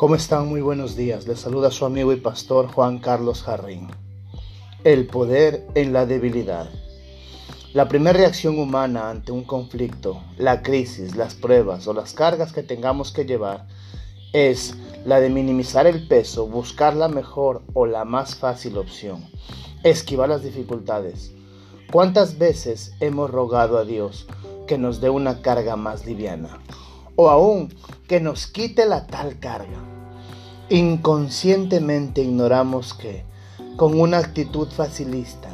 [0.00, 0.48] ¿Cómo están?
[0.48, 1.28] Muy buenos días.
[1.28, 3.88] Les saluda su amigo y pastor Juan Carlos Jarrín.
[4.82, 6.70] El poder en la debilidad.
[7.74, 12.62] La primera reacción humana ante un conflicto, la crisis, las pruebas o las cargas que
[12.62, 13.68] tengamos que llevar
[14.32, 14.74] es
[15.04, 19.28] la de minimizar el peso, buscar la mejor o la más fácil opción,
[19.84, 21.34] esquivar las dificultades.
[21.92, 24.26] ¿Cuántas veces hemos rogado a Dios
[24.66, 26.58] que nos dé una carga más liviana?
[27.16, 27.74] O aún
[28.08, 29.89] que nos quite la tal carga.
[30.72, 33.24] Inconscientemente ignoramos que,
[33.74, 35.48] con una actitud facilista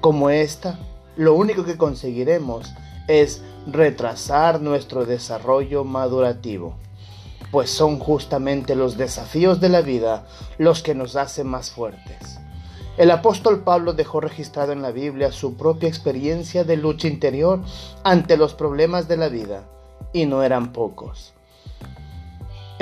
[0.00, 0.78] como esta,
[1.16, 2.72] lo único que conseguiremos
[3.08, 6.74] es retrasar nuestro desarrollo madurativo,
[7.50, 12.38] pues son justamente los desafíos de la vida los que nos hacen más fuertes.
[12.96, 17.58] El apóstol Pablo dejó registrado en la Biblia su propia experiencia de lucha interior
[18.04, 19.64] ante los problemas de la vida,
[20.12, 21.34] y no eran pocos.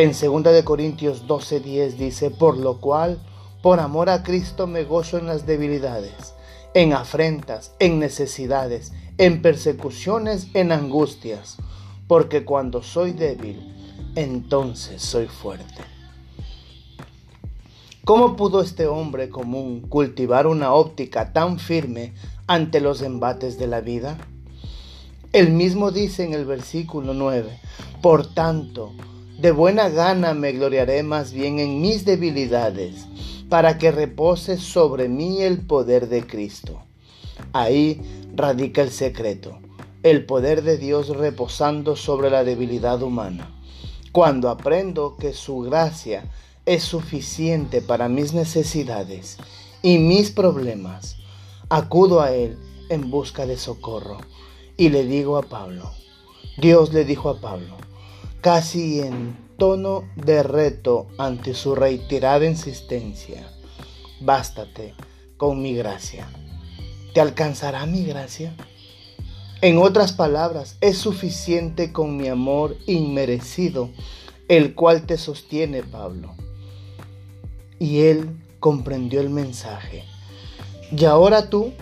[0.00, 3.20] En 2 de Corintios 12:10 dice, por lo cual,
[3.60, 6.32] por amor a Cristo me gozo en las debilidades
[6.72, 11.56] en afrentas, en necesidades, en persecuciones, en angustias,
[12.06, 13.74] porque cuando soy débil,
[14.14, 15.82] entonces soy fuerte.
[18.04, 22.14] ¿Cómo pudo este hombre común cultivar una óptica tan firme
[22.46, 24.16] ante los embates de la vida?
[25.34, 27.60] Él mismo dice en el versículo 9,
[28.00, 28.94] por tanto,
[29.40, 33.06] de buena gana me gloriaré más bien en mis debilidades
[33.48, 36.82] para que repose sobre mí el poder de Cristo.
[37.54, 38.02] Ahí
[38.36, 39.58] radica el secreto,
[40.02, 43.50] el poder de Dios reposando sobre la debilidad humana.
[44.12, 46.24] Cuando aprendo que su gracia
[46.66, 49.38] es suficiente para mis necesidades
[49.80, 51.16] y mis problemas,
[51.70, 52.58] acudo a Él
[52.90, 54.18] en busca de socorro
[54.76, 55.90] y le digo a Pablo,
[56.58, 57.76] Dios le dijo a Pablo,
[58.40, 63.46] casi en tono de reto ante su reiterada insistencia.
[64.20, 64.94] Bástate
[65.36, 66.28] con mi gracia.
[67.14, 68.54] ¿Te alcanzará mi gracia?
[69.62, 73.90] En otras palabras, es suficiente con mi amor inmerecido,
[74.48, 76.34] el cual te sostiene, Pablo.
[77.78, 80.04] Y él comprendió el mensaje.
[80.96, 81.72] ¿Y ahora tú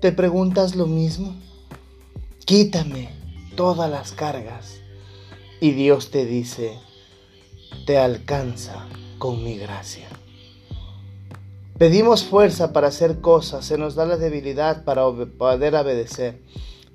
[0.00, 1.34] te preguntas lo mismo?
[2.46, 3.10] Quítame
[3.56, 4.81] todas las cargas.
[5.62, 6.76] Y Dios te dice,
[7.86, 10.08] te alcanza con mi gracia.
[11.78, 15.04] Pedimos fuerza para hacer cosas, se nos da la debilidad para
[15.38, 16.42] poder obedecer.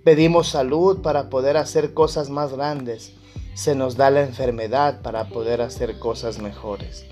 [0.04, 3.14] Pedimos salud para poder hacer cosas más grandes,
[3.54, 7.06] se nos da la enfermedad para poder hacer cosas mejores.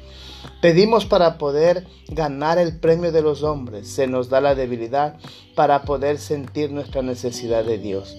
[0.62, 5.16] Pedimos para poder ganar el premio de los hombres, se nos da la debilidad
[5.56, 8.18] para poder sentir nuestra necesidad de Dios.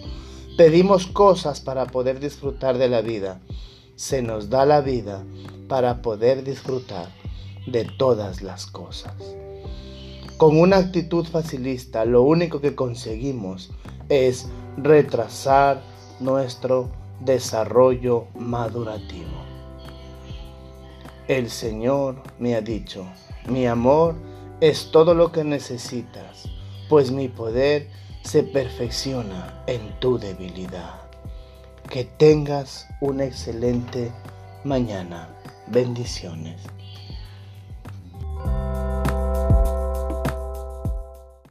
[0.57, 3.41] Pedimos cosas para poder disfrutar de la vida,
[3.95, 5.23] se nos da la vida
[5.69, 7.09] para poder disfrutar
[7.67, 9.15] de todas las cosas.
[10.39, 13.71] Con una actitud facilista, lo único que conseguimos
[14.09, 15.83] es retrasar
[16.21, 16.89] nuestro
[17.21, 19.45] desarrollo madurativo.
[21.29, 23.05] El Señor me ha dicho,
[23.47, 24.15] mi amor
[24.63, 26.49] es todo lo que necesitas,
[26.89, 27.91] pues mi poder
[28.27, 31.01] se perfecciona en tu debilidad.
[31.89, 34.11] Que tengas una excelente
[34.65, 35.29] mañana.
[35.69, 36.61] Bendiciones.